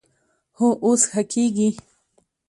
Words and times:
هو، 0.57 0.67
اوس 0.85 1.01
ښه 1.11 1.21
کیږي 1.31 1.69